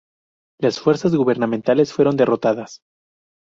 Las 0.59 0.79
fuerzas 0.79 1.13
gubernamentales 1.15 1.93
fueron 1.93 2.17
derrotadas. 2.17 2.81